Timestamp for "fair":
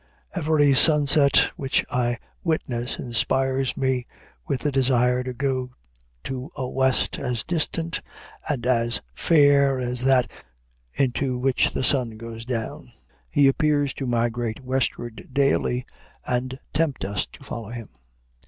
9.13-9.79